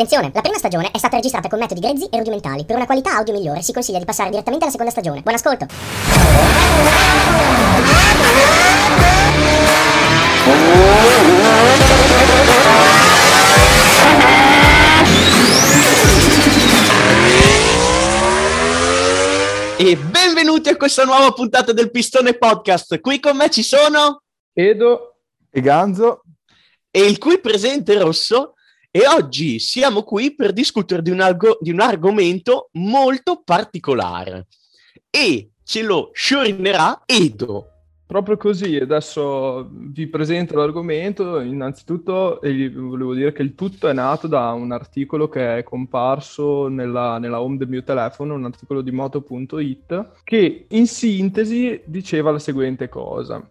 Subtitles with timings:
[0.00, 2.64] Attenzione, la prima stagione è stata registrata con metodi grezzi e rudimentali.
[2.64, 5.20] Per una qualità audio migliore si consiglia di passare direttamente alla seconda stagione.
[5.20, 5.66] Buon ascolto!
[19.76, 23.00] E benvenuti a questa nuova puntata del Pistone Podcast.
[23.00, 24.22] Qui con me ci sono
[24.54, 25.16] Edo
[25.50, 26.22] e Ganzo
[26.90, 28.54] e il qui presente Rosso.
[28.92, 34.48] E oggi siamo qui per discutere di un, argo- di un argomento molto particolare.
[35.08, 37.66] E ce lo sciorinerà Edo.
[38.04, 41.38] Proprio così, adesso vi presento l'argomento.
[41.38, 46.66] Innanzitutto eh, volevo dire che il tutto è nato da un articolo che è comparso
[46.66, 52.40] nella, nella home del mio telefono, un articolo di moto.it, che in sintesi diceva la
[52.40, 53.48] seguente cosa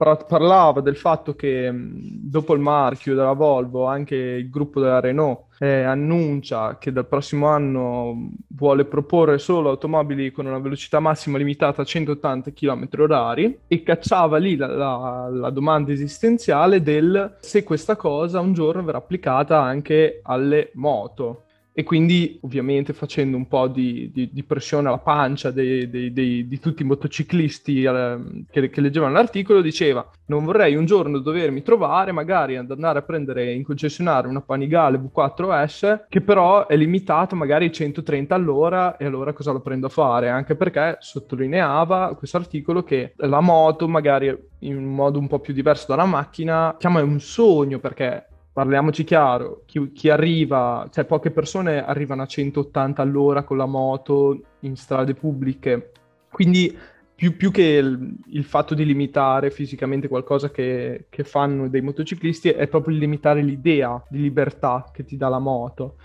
[0.00, 5.82] parlava del fatto che dopo il marchio della Volvo anche il gruppo della Renault eh,
[5.82, 11.84] annuncia che dal prossimo anno vuole proporre solo automobili con una velocità massima limitata a
[11.84, 18.40] 180 km h e cacciava lì la, la, la domanda esistenziale del se questa cosa
[18.40, 21.42] un giorno verrà applicata anche alle moto
[21.72, 26.48] e quindi ovviamente facendo un po' di, di, di pressione alla pancia dei, dei, dei,
[26.48, 28.18] di tutti i motociclisti eh,
[28.50, 33.02] che, che, leggevano l'articolo, diceva non vorrei un giorno dovermi trovare magari ad andare a
[33.02, 39.04] prendere in concessionario una Panigale V4S che però è limitata magari a 130 all'ora e
[39.04, 40.28] allora cosa lo prendo a fare?
[40.28, 45.54] Anche perché sottolineava questo articolo che la moto magari in un modo un po' più
[45.54, 48.26] diverso dalla macchina chiama un sogno perché
[48.60, 54.38] parliamoci chiaro, chi, chi, arriva, cioè poche persone arrivano a 180 all'ora con la moto
[54.60, 55.92] in strade pubbliche,
[56.30, 56.76] quindi
[57.14, 62.50] più, più che il, il, fatto di limitare fisicamente qualcosa che, che, fanno dei motociclisti
[62.50, 65.96] è proprio limitare l'idea di libertà che ti dà la moto.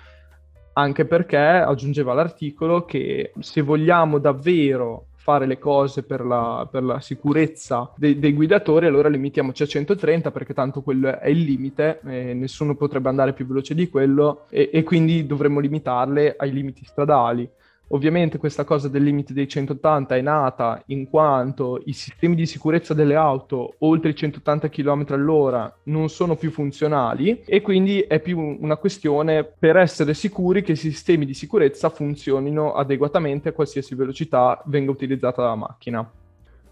[0.77, 6.99] Anche perché aggiungeva l'articolo che se vogliamo davvero fare le cose per la, per la
[6.99, 12.75] sicurezza dei, dei, guidatori, allora limitiamoci a 130 perché tanto quello è il limite, nessuno
[12.75, 17.49] potrebbe andare più veloce di quello e, e quindi dovremmo limitarle ai limiti stradali.
[17.89, 22.95] Ovviamente questa cosa del limite dei 180 è nata in quanto i sistemi di sicurezza
[22.95, 28.39] delle auto oltre i 180 km all'ora non sono più funzionali e quindi è più
[28.39, 34.61] una questione per essere sicuri che i sistemi di sicurezza funzionino adeguatamente a qualsiasi velocità
[34.65, 36.11] venga utilizzata la macchina.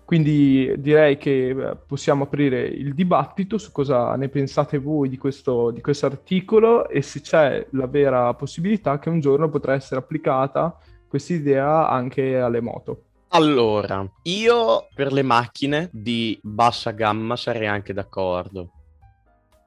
[0.06, 5.72] Quindi direi che eh, possiamo aprire il dibattito su cosa ne pensate voi di questo,
[5.72, 10.78] di questo articolo e se c'è la vera possibilità che un giorno potrà essere applicata
[11.14, 13.04] questa idea anche alle moto.
[13.28, 18.72] Allora, io per le macchine di bassa gamma sarei anche d'accordo.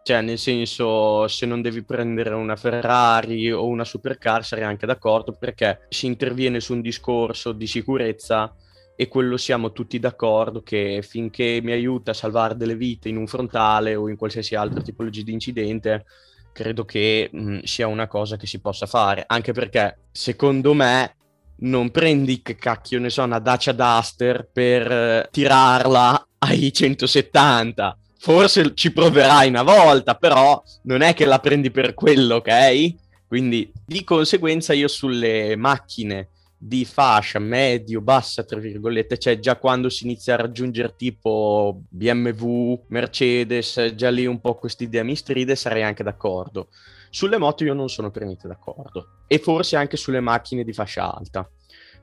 [0.02, 5.36] Cioè, nel senso, se non devi prendere una Ferrari o una supercar, sarei anche d'accordo
[5.38, 8.52] perché si interviene su un discorso di sicurezza
[8.96, 13.28] e quello siamo tutti d'accordo che finché mi aiuta a salvare delle vite in un
[13.28, 16.06] frontale o in qualsiasi altra tipologia di incidente,
[16.50, 19.22] credo che mh, sia una cosa che si possa fare.
[19.28, 21.14] Anche perché, secondo me,
[21.58, 28.74] non prendi che cacchio ne so una Dacia Duster per eh, tirarla ai 170 forse
[28.74, 32.94] ci proverai una volta però non è che la prendi per quello ok?
[33.26, 36.28] Quindi di conseguenza io sulle macchine
[36.58, 42.84] di fascia medio bassa tra virgolette cioè già quando si inizia a raggiungere tipo BMW
[42.88, 46.68] Mercedes già lì un po' quest'idea mi stride sarei anche d'accordo
[47.10, 51.12] sulle moto io non sono per niente d'accordo e forse anche sulle macchine di fascia
[51.14, 51.48] alta.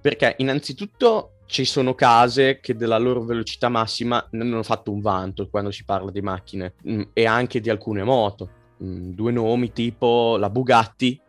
[0.01, 5.47] Perché innanzitutto ci sono case che della loro velocità massima ne hanno fatto un vanto
[5.49, 8.49] quando si parla di macchine mm, e anche di alcune moto.
[8.83, 11.19] Mm, due nomi tipo la Bugatti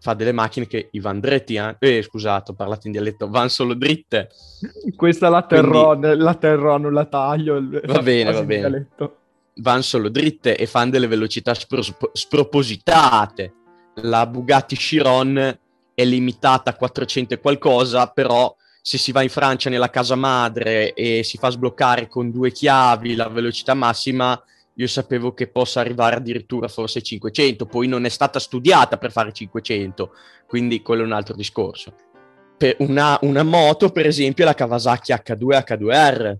[0.00, 3.48] fa delle macchine che i van dritti, eh, eh scusate, ho parlato in dialetto, van
[3.48, 4.28] solo dritte.
[4.94, 6.18] Questa la terrò, Quindi...
[6.18, 7.54] la terrò, non la taglio.
[7.86, 8.60] Va bene, va bene.
[8.60, 9.16] Dialetto
[9.56, 13.52] vanno solo dritte e fanno delle velocità spro- spropositate.
[13.96, 15.58] La Bugatti Chiron
[15.94, 20.92] è limitata a 400 e qualcosa, però se si va in Francia nella casa madre
[20.92, 24.38] e si fa sbloccare con due chiavi la velocità massima,
[24.74, 29.32] io sapevo che possa arrivare addirittura forse 500, poi non è stata studiata per fare
[29.32, 30.12] 500,
[30.46, 31.94] quindi quello è un altro discorso.
[32.56, 36.36] Per una, una moto, per esempio, la Kawasaki H2 H2R.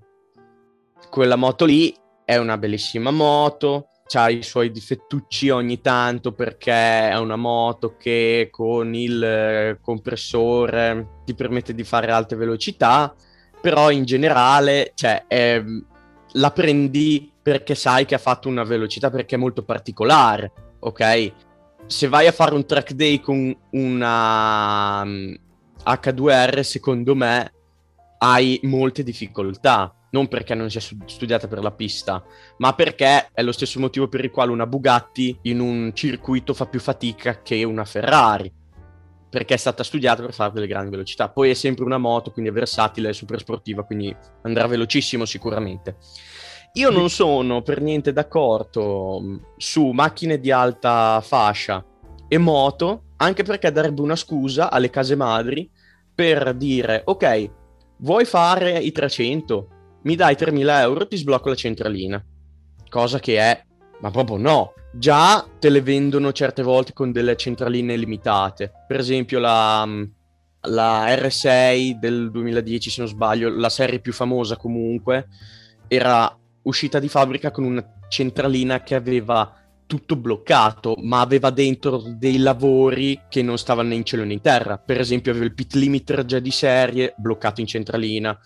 [1.10, 1.94] Quella moto lì
[2.24, 8.48] è una bellissima moto, ha i suoi difettucci ogni tanto perché è una moto che
[8.50, 13.14] con il eh, compressore ti permette di fare alte velocità,
[13.60, 15.62] però in generale cioè, è,
[16.32, 21.32] la prendi perché sai che ha fatto una velocità perché è molto particolare, ok?
[21.86, 25.36] se vai a fare un track day con una um,
[25.84, 27.52] H2R, secondo me
[28.18, 29.94] hai molte difficoltà.
[30.14, 32.22] Non perché non sia studiata per la pista,
[32.58, 36.66] ma perché è lo stesso motivo per il quale una Bugatti in un circuito fa
[36.66, 38.52] più fatica che una Ferrari.
[39.28, 41.28] Perché è stata studiata per fare delle grandi velocità.
[41.28, 45.96] Poi è sempre una moto, quindi è versatile, è super sportiva, quindi andrà velocissimo sicuramente.
[46.74, 51.84] Io non sono per niente d'accordo mm, su macchine di alta fascia
[52.28, 55.68] e moto, anche perché darebbe una scusa alle case madri
[56.14, 57.50] per dire, ok,
[57.98, 59.68] vuoi fare i 300?
[60.04, 62.22] Mi dai 3.000 euro, ti sblocco la centralina.
[62.88, 63.64] Cosa che è,
[64.00, 64.74] ma proprio no.
[64.92, 68.70] Già te le vendono certe volte con delle centraline limitate.
[68.86, 70.02] Per esempio la, mm,
[70.68, 75.26] la R6 del 2010, se non sbaglio, la serie più famosa comunque,
[75.88, 79.56] era uscita di fabbrica con una centralina che aveva
[79.86, 84.40] tutto bloccato, ma aveva dentro dei lavori che non stavano né in cielo né in
[84.42, 84.76] terra.
[84.76, 88.38] Per esempio, aveva il pit limiter già di serie bloccato in centralina,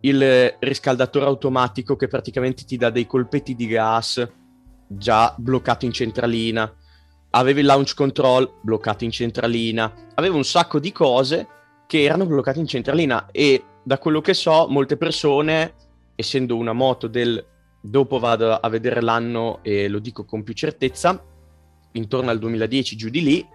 [0.00, 4.26] il riscaldatore automatico che praticamente ti dà dei colpetti di gas
[4.86, 6.72] già bloccato in centralina,
[7.30, 11.46] aveva il launch control bloccato in centralina, aveva un sacco di cose
[11.86, 15.74] che erano bloccate in centralina e da quello che so, molte persone,
[16.14, 17.44] essendo una moto del
[17.80, 21.20] dopo vado a vedere l'anno e lo dico con più certezza,
[21.92, 23.48] intorno al 2010, giù di lì,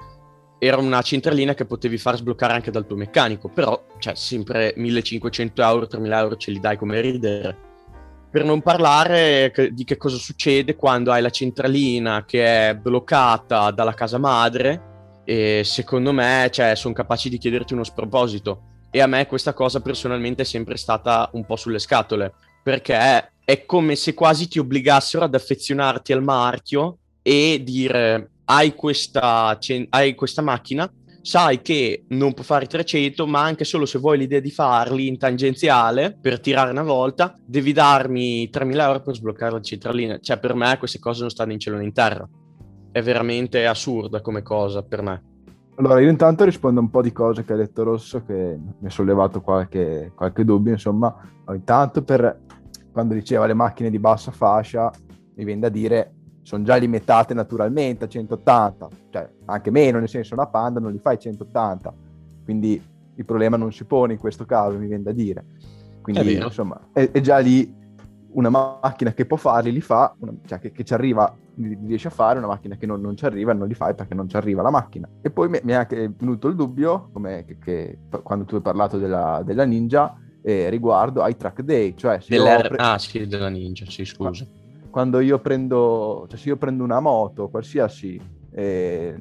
[0.57, 5.61] era una centralina che potevi far sbloccare anche dal tuo meccanico, però cioè, sempre 1500
[5.61, 7.57] euro, 3000 euro ce li dai come ridere.
[8.29, 13.93] Per non parlare di che cosa succede quando hai la centralina che è bloccata dalla
[13.93, 18.61] casa madre e secondo me cioè, sono capaci di chiederti uno sproposito.
[18.91, 23.65] E a me questa cosa personalmente è sempre stata un po' sulle scatole, perché è
[23.65, 29.57] come se quasi ti obbligassero ad affezionarti al marchio e dire hai questa,
[29.89, 34.39] hai questa macchina, sai che non può fare 300, ma anche solo se vuoi l'idea
[34.39, 39.61] di farli in tangenziale per tirare una volta, devi darmi 3.000 euro per sbloccare la
[39.61, 40.19] centralina.
[40.19, 42.27] Cioè, per me queste cose non stanno in cielo né in terra.
[42.91, 45.23] È veramente assurda come cosa per me.
[45.77, 48.87] Allora, io intanto rispondo a un po' di cose che ha detto Rosso, che mi
[48.87, 51.13] ha sollevato qualche, qualche dubbio, insomma.
[51.49, 52.43] Intanto per
[52.93, 54.89] quando diceva le macchine di bassa fascia,
[55.35, 56.13] mi viene da dire,
[56.45, 60.99] sono già limitate naturalmente a 180, cioè anche meno, nel senso una Panda non li
[60.99, 61.91] fai 180,
[62.43, 62.79] quindi
[63.15, 65.43] il problema non si pone in questo caso, mi viene da dire.
[66.03, 67.73] Quindi è insomma, è, è, già lì
[68.33, 72.09] una macchina che può farli, li fa, una, cioè che, che, ci arriva, li, riesce
[72.09, 74.35] a fare, una macchina che non, non, ci arriva, non li fai perché non ci
[74.35, 75.09] arriva la macchina.
[75.23, 78.61] E poi mi, mi è anche venuto il dubbio, come che, che, quando tu hai
[78.61, 82.77] parlato della, della Ninja, eh, riguardo ai track day, cioè se pre...
[82.77, 84.45] Ah sì, della Ninja, sì scusa.
[84.95, 88.17] Quando io prendo, cioè se io prendo una moto, qualsiasi,
[88.51, 89.13] eh,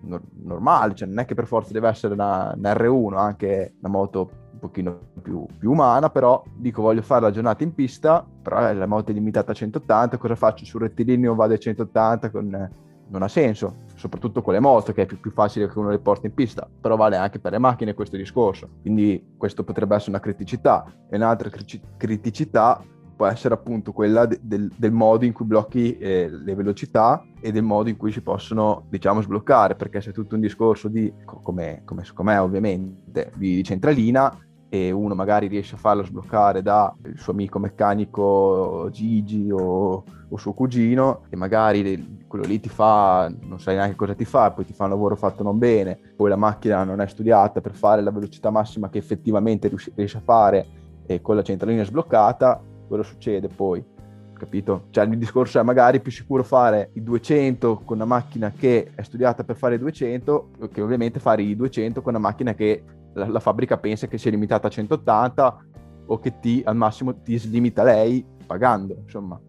[0.00, 3.88] no- normale, cioè non è che per forza deve essere una, una R1, anche una
[3.88, 8.72] moto un pochino più, più, umana, però dico voglio fare la giornata in pista, però
[8.72, 10.64] la moto è limitata a 180, cosa faccio?
[10.64, 12.70] Sul rettilineo vado a 180 con
[13.08, 16.00] non ha senso, soprattutto con le moto che è più, più, facile che uno le
[16.00, 20.10] porti in pista, però vale anche per le macchine questo discorso, quindi questo potrebbe essere
[20.10, 20.84] una criticità.
[21.08, 21.48] E un'altra
[21.96, 22.82] criticità
[23.16, 27.50] può essere appunto quella de- del, del, modo in cui blocchi eh, le velocità e
[27.50, 31.10] del modo in cui si possono diciamo sbloccare perché se è tutto un discorso di
[31.24, 37.18] come, come, come ovviamente di centralina e uno magari riesce a farlo sbloccare da il
[37.18, 43.60] suo amico meccanico Gigi o, o suo cugino e magari quello lì ti fa, non
[43.60, 46.36] sai neanche cosa ti fa, poi ti fa un lavoro fatto non bene, poi la
[46.36, 50.66] macchina non è studiata per fare la velocità massima che effettivamente riesce a fare
[51.06, 53.84] e con la centralina sbloccata, quello succede poi,
[54.32, 54.86] capito?
[54.90, 59.02] Cioè il discorso è magari più sicuro fare i 200 con una macchina che è
[59.02, 62.82] studiata per fare i 200 che ovviamente fare i 200 con una macchina che
[63.14, 65.64] la, la fabbrica pensa che sia limitata a 180
[66.06, 69.40] o che ti, al massimo ti limita lei pagando, insomma.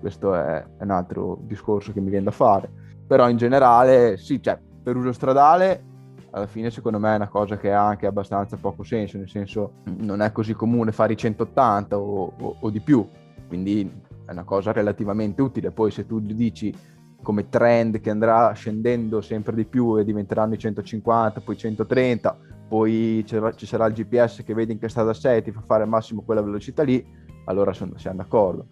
[0.00, 2.70] Questo è, è un altro discorso che mi viene da fare.
[3.06, 5.84] Però in generale, sì, cioè, per uso stradale
[6.30, 9.74] alla fine secondo me è una cosa che ha anche abbastanza poco senso, nel senso
[9.84, 13.08] non è così comune fare i 180 o, o, o, di più,
[13.48, 13.90] quindi
[14.26, 15.70] è una cosa relativamente utile.
[15.70, 16.74] Poi se tu dici
[17.22, 23.24] come trend che andrà scendendo sempre di più e diventeranno i 150, poi 130, poi
[23.26, 26.22] ci sarà il GPS che vedi in che strada sei, ti fa fare al massimo
[26.22, 27.04] quella velocità lì,
[27.46, 28.66] allora sono, siamo d'accordo.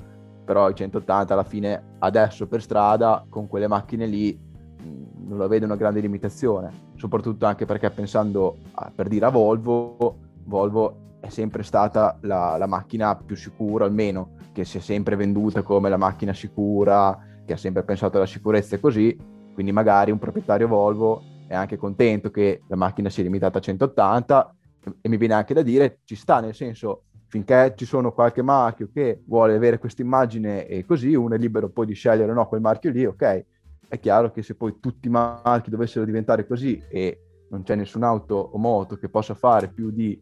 [0.45, 4.39] Però i 180 alla fine adesso per strada con quelle macchine lì
[4.85, 10.19] non la vedo una grande limitazione, soprattutto anche perché pensando a, per dire a Volvo,
[10.45, 15.63] Volvo è sempre stata la, la macchina più sicura, almeno che si è sempre venduta
[15.63, 19.17] come la macchina sicura, che ha sempre pensato alla sicurezza e così,
[19.53, 24.57] Quindi magari un proprietario Volvo è anche contento che la macchina sia limitata a 180
[25.01, 28.91] e mi viene anche da dire ci sta, nel senso finché ci sono qualche marchio
[28.93, 32.47] che vuole avere questa immagine e così, uno è libero poi di scegliere o no
[32.47, 33.45] quel marchio lì, ok.
[33.89, 38.03] È chiaro che se poi tutti i marchi dovessero diventare così e non c'è nessun
[38.03, 40.21] auto o moto che possa fare più di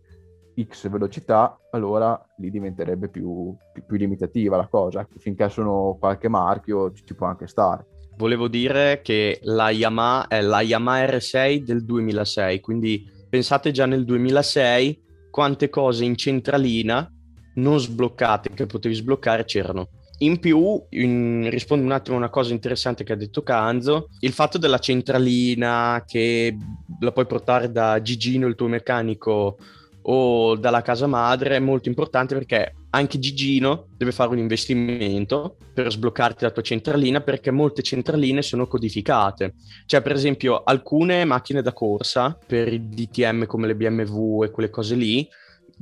[0.61, 5.07] X velocità, allora lì diventerebbe più, più, più limitativa la cosa.
[5.19, 7.87] Finché sono qualche marchio ci, ci può anche stare.
[8.17, 14.05] Volevo dire che la Yamaha è la Yamaha R6 del 2006, quindi pensate già nel
[14.05, 17.11] 2006 quante cose in centralina
[17.55, 19.89] non sbloccate che potevi sbloccare c'erano.
[20.23, 24.33] In più, in, rispondo un attimo a una cosa interessante che ha detto Canzo, il
[24.33, 26.57] fatto della centralina che
[27.01, 29.57] la puoi portare da Gigino, il tuo meccanico,
[30.03, 35.91] o dalla casa madre è molto importante perché anche Gigino deve fare un investimento per
[35.91, 39.55] sbloccarti la tua centralina perché molte centraline sono codificate.
[39.87, 44.71] Cioè, per esempio, alcune macchine da corsa per i DTM come le BMW e quelle
[44.71, 45.29] cose lì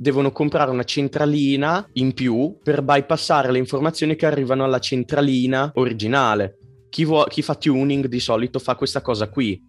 [0.01, 6.57] devono comprare una centralina in più per bypassare le informazioni che arrivano alla centralina originale.
[6.89, 9.61] Chi, vuo- chi fa tuning di solito fa questa cosa qui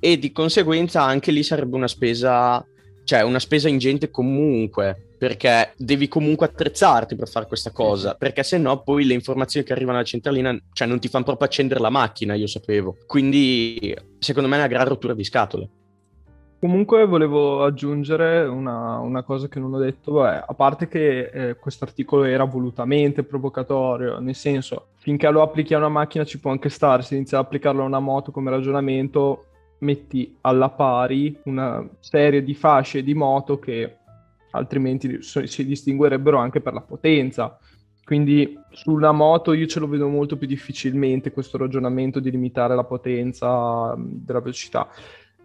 [0.00, 2.64] e di conseguenza anche lì sarebbe una spesa
[3.04, 8.58] cioè una spesa ingente comunque, perché devi comunque attrezzarti per fare questa cosa, perché se
[8.58, 11.88] no poi le informazioni che arrivano alla centralina, cioè non ti fanno proprio accendere la
[11.88, 12.98] macchina, io sapevo.
[13.06, 15.70] Quindi secondo me è una gran rottura di scatole.
[16.60, 21.56] Comunque volevo aggiungere una, una, cosa che non ho detto, Beh, a parte che eh,
[21.56, 26.50] questo articolo era volutamente provocatorio, nel senso, finché lo applichi a una macchina ci può
[26.50, 29.44] anche stare, se inizi ad applicarlo a una moto come ragionamento,
[29.78, 33.98] metti alla pari una serie di fasce di moto che
[34.50, 37.56] altrimenti si distinguerebbero anche per la potenza.
[38.04, 42.84] Quindi sulla moto io ce lo vedo molto più difficilmente questo ragionamento di limitare la
[42.84, 44.88] potenza della velocità.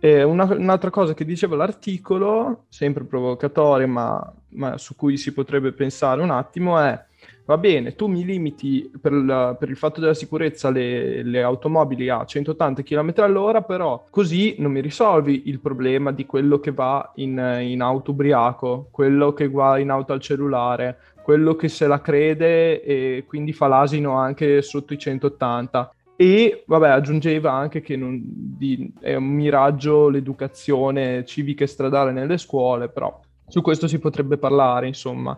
[0.04, 6.22] Una, un'altra cosa che diceva l'articolo, sempre provocatoria, ma, ma su cui si potrebbe pensare
[6.22, 7.02] un attimo, è
[7.46, 12.10] va bene, tu mi limiti per, la, per il fatto della sicurezza le, le, automobili
[12.10, 17.12] a 180 km all'ora, però così non mi risolvi il problema di quello che va
[17.16, 22.02] in, in auto ubriaco, quello che va in auto al cellulare, quello che se la
[22.02, 25.94] crede e quindi fa l'asino anche sotto i 180.
[26.16, 32.38] E vabbè, aggiungeva anche che non, di, è un miraggio l'educazione civica e stradale nelle
[32.38, 35.38] scuole, però su questo si potrebbe parlare, insomma.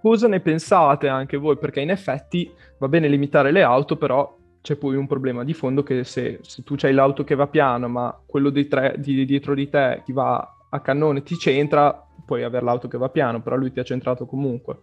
[0.00, 1.56] Cosa ne pensate anche voi?
[1.56, 5.82] Perché in effetti va bene limitare le auto, però c'è poi un problema di fondo
[5.82, 9.54] che se, se tu hai l'auto che va piano, ma quello di, tre, di dietro
[9.54, 13.56] di te ti va a cannone ti centra, puoi avere l'auto che va piano, però
[13.56, 14.76] lui ti ha centrato comunque.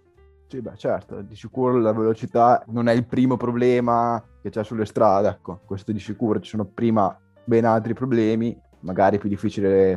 [0.48, 4.86] Sì, beh, certo, di sicuro la velocità non è il primo problema che c'è sulle
[4.86, 9.36] strade, ecco, questo di sicuro, ci sono prima ben altri problemi, magari più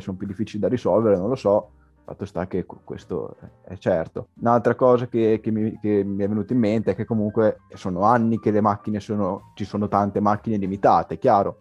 [0.01, 1.73] sono più difficili da risolvere, non lo so,
[2.09, 4.29] Fatto sta che questo è certo.
[4.41, 8.01] Un'altra cosa che, che, mi, che, mi, è venuta in mente è che comunque sono
[8.05, 11.59] anni che le macchine sono, ci sono tante macchine limitate, chiaro.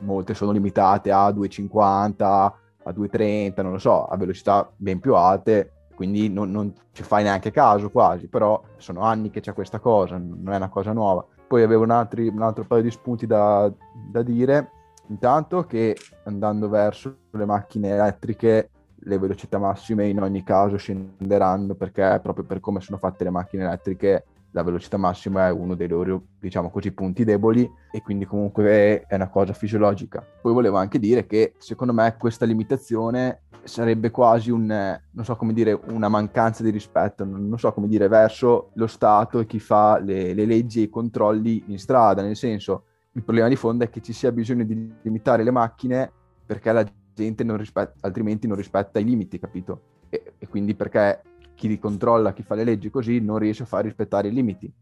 [0.00, 2.54] Molte sono limitate a 2,50, a
[2.90, 7.50] 2,30, non lo so, a velocità ben più alte, quindi non, non ci fai neanche
[7.50, 11.24] caso quasi, però sono anni che c'è questa cosa, non è una cosa nuova.
[11.48, 13.72] Poi avevo un, altri, un altro paio di spunti da,
[14.10, 14.70] da dire.
[15.08, 18.70] Intanto che andando verso le macchine elettriche
[19.06, 23.64] le velocità massime in ogni caso scenderanno perché proprio per come sono fatte le macchine
[23.64, 24.24] elettriche
[24.56, 29.14] la velocità massima è uno dei loro, diciamo così, punti deboli e quindi comunque è
[29.14, 30.24] una cosa fisiologica.
[30.40, 35.52] Poi volevo anche dire che secondo me questa limitazione sarebbe quasi un, non so come
[35.52, 39.98] dire, una mancanza di rispetto, non so come dire, verso lo Stato e chi fa
[39.98, 43.90] le, le leggi e i controlli in strada, nel senso, il problema di fondo è
[43.90, 46.10] che ci sia bisogno di limitare le macchine
[46.46, 49.82] perché la gente non rispetta, altrimenti non rispetta i limiti, capito?
[50.08, 51.20] E, e, quindi perché
[51.56, 54.72] chi controlla, chi fa le leggi così, non riesce a far rispettare i limiti.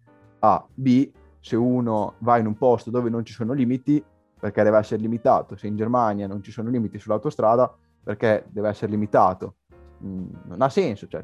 [0.41, 0.63] A.
[0.75, 1.11] B.
[1.41, 4.03] Se uno va in un posto dove non ci sono limiti,
[4.39, 5.57] perché deve essere limitato.
[5.57, 9.57] Se in Germania non ci sono limiti sull'autostrada, perché deve essere limitato.
[10.05, 11.23] Mm, non ha senso, cioè,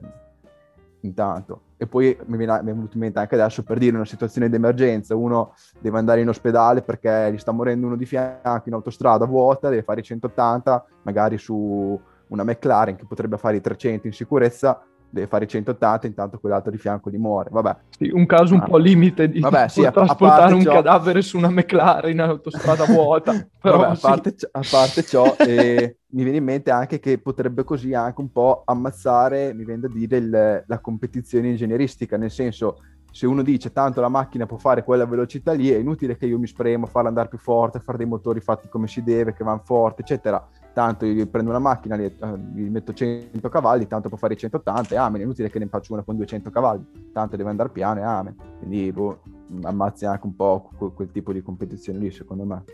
[1.01, 1.63] intanto.
[1.77, 4.49] E poi mi viene, mi è venuto in mente anche adesso per dire una situazione
[4.49, 8.75] di emergenza, uno deve andare in ospedale perché gli sta morendo uno di fianco in
[8.75, 14.07] autostrada vuota, deve fare i 180, magari su una McLaren che potrebbe fare i 300
[14.07, 17.51] in sicurezza, deve fare i 180, intanto quell'altro di fianco gli muore.
[17.53, 17.77] Vabbè.
[17.91, 18.65] Sì, un caso un ah.
[18.65, 20.73] po' limite di Vabbè, sì, a, trasportare a un ciò...
[20.73, 23.33] cadavere su una McLaren in autostrada vuota.
[23.61, 24.49] Però Vabbè, a, parte, sì.
[24.51, 28.63] a, parte, ciò, eh, mi viene in mente anche che potrebbe così anche un po'
[28.65, 32.79] ammazzare, mi viene da dire, il, la competizione ingegneristica, nel senso
[33.11, 36.39] se uno dice tanto la macchina può fare quella velocità lì, è inutile che io
[36.39, 39.63] mi spremo, farla andare più forte, fare dei motori fatti come si deve, che vanno
[39.65, 40.47] forte, eccetera.
[40.73, 44.99] Tanto io prendo una macchina, uh, gli metto 100 cavalli, tanto può fare 180 e
[44.99, 45.21] amen.
[45.21, 48.37] È inutile che ne faccio una con 200 cavalli, tanto deve andare piano e amen.
[48.59, 49.23] Quindi boh,
[49.63, 52.65] ammazzi anche un po' quel, quel tipo di competizione lì, secondo me.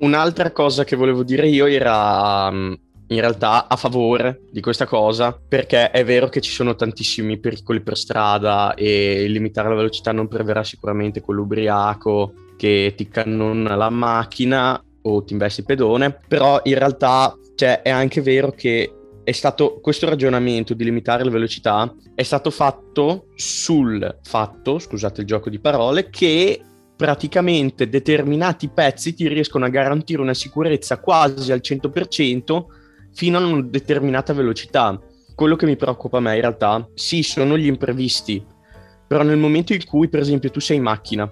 [0.00, 2.50] Un'altra cosa che volevo dire io era
[3.08, 7.80] in realtà a favore di questa cosa perché è vero che ci sono tantissimi pericoli
[7.80, 14.82] per strada e limitare la velocità non preverrà sicuramente quell'ubriaco che ti cannona la macchina
[15.02, 18.92] o ti investi pedone, però in realtà cioè, è anche vero che
[19.24, 25.26] è stato questo ragionamento di limitare la velocità è stato fatto sul fatto, scusate il
[25.26, 26.60] gioco di parole, che
[26.96, 32.64] praticamente determinati pezzi ti riescono a garantire una sicurezza quasi al 100%
[33.18, 34.96] fino a una determinata velocità.
[35.34, 38.40] Quello che mi preoccupa a me in realtà, sì, sono gli imprevisti,
[39.08, 41.28] però nel momento in cui, per esempio, tu sei in macchina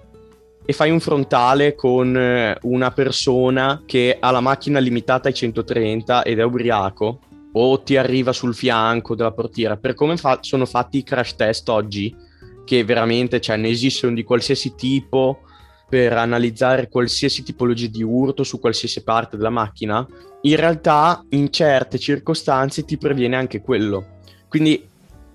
[0.65, 6.23] e fai un frontale con eh, una persona che ha la macchina limitata ai 130
[6.23, 7.21] ed è ubriaco,
[7.53, 11.69] o ti arriva sul fianco della portiera, per come fa- sono fatti i crash test
[11.69, 12.13] oggi,
[12.65, 15.43] che veramente cioè, ne esistono di qualsiasi tipo
[15.89, 20.05] per analizzare qualsiasi tipologia di urto su qualsiasi parte della macchina,
[20.41, 24.15] in realtà in certe circostanze ti previene anche quello.
[24.47, 24.87] Quindi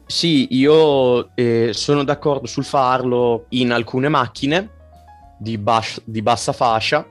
[0.05, 4.69] sì, io eh, sono d'accordo sul farlo in alcune macchine
[5.39, 7.07] di, bas- di bassa fascia,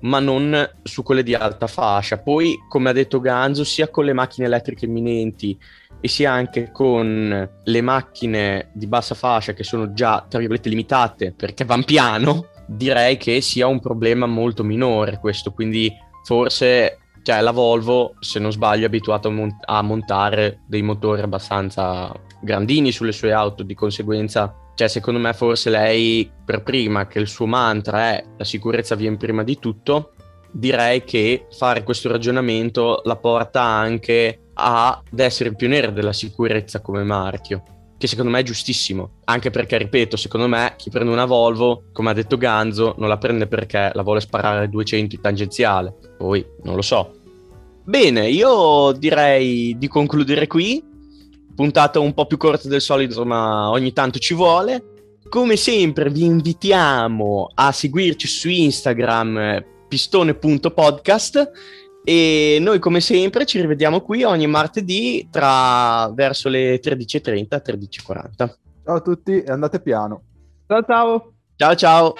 [0.00, 2.18] ma non su quelle di alta fascia.
[2.18, 5.58] Poi, come ha detto Ganzo, sia con le macchine elettriche imminenti
[6.00, 11.32] e sia anche con le macchine di bassa fascia che sono già, tra virgolette, limitate
[11.32, 15.52] perché van piano, direi che sia un problema molto minore questo.
[15.52, 15.92] Quindi
[16.24, 21.22] forse cioè la Volvo, se non sbaglio, è abituata a, mont- a, montare dei motori
[21.22, 27.18] abbastanza grandini sulle sue auto, di conseguenza, cioè secondo me forse lei per prima che
[27.18, 30.12] il suo mantra è la sicurezza viene prima di tutto,
[30.52, 37.73] direi che fare questo ragionamento la porta anche ad essere pioniere della sicurezza come marchio
[38.04, 42.10] che secondo me è giustissimo, anche perché, ripeto, secondo me chi prende una Volvo, come
[42.10, 46.44] ha detto Ganzo, non la prende perché la vuole sparare a 200 in tangenziale, poi
[46.64, 47.14] non lo so.
[47.82, 50.82] Bene, io direi di concludere qui,
[51.54, 54.84] puntata un po' più corta del solito, ma ogni tanto ci vuole.
[55.28, 61.50] Come sempre vi invitiamo a seguirci su Instagram pistone.podcast
[62.04, 68.54] e noi come sempre ci rivediamo qui ogni martedì tra verso le 13.30 e 13.40.
[68.84, 70.22] Ciao a tutti e andate piano.
[70.66, 71.32] Ciao ciao.
[71.56, 72.14] Ciao ciao.